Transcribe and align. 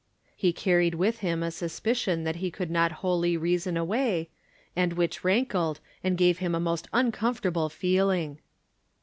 He 0.35 0.51
carried 0.51 0.95
with 0.95 1.19
him 1.19 1.43
a 1.43 1.51
suspicion 1.51 2.23
that 2.23 2.37
he 2.37 2.49
could 2.49 2.71
not 2.71 2.91
wholly 3.05 3.37
reason 3.37 3.77
away, 3.77 4.31
and 4.75 4.93
which 4.93 5.23
rankled 5.23 5.79
and 6.03 6.17
gave 6.17 6.39
him 6.39 6.55
a 6.55 6.59
most 6.59 6.87
uncomfortable 6.91 7.69
feeling. 7.69 8.39